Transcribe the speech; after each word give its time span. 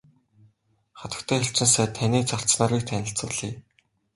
Хатагтай 1.01 1.37
элчин 1.43 1.67
сайд 1.73 1.91
таны 1.99 2.19
зарц 2.33 2.49
нарыг 2.59 2.81
танилцуулъя. 2.89 3.53